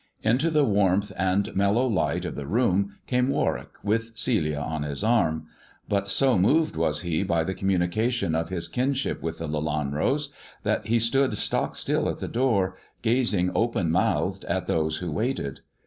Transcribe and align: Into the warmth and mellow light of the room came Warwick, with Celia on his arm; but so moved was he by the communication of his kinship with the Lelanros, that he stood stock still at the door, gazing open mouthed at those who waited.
Into 0.23 0.49
the 0.49 0.65
warmth 0.65 1.11
and 1.15 1.55
mellow 1.55 1.85
light 1.85 2.25
of 2.25 2.33
the 2.33 2.47
room 2.47 2.95
came 3.05 3.27
Warwick, 3.29 3.69
with 3.83 4.13
Celia 4.17 4.57
on 4.57 4.81
his 4.81 5.03
arm; 5.03 5.45
but 5.87 6.07
so 6.09 6.39
moved 6.39 6.75
was 6.75 7.01
he 7.01 7.21
by 7.21 7.43
the 7.43 7.53
communication 7.53 8.33
of 8.33 8.49
his 8.49 8.67
kinship 8.67 9.21
with 9.21 9.37
the 9.37 9.47
Lelanros, 9.47 10.29
that 10.63 10.87
he 10.87 10.97
stood 10.97 11.35
stock 11.37 11.75
still 11.75 12.09
at 12.09 12.17
the 12.19 12.27
door, 12.27 12.75
gazing 13.03 13.51
open 13.53 13.91
mouthed 13.91 14.43
at 14.45 14.65
those 14.65 14.97
who 14.97 15.11
waited. 15.11 15.61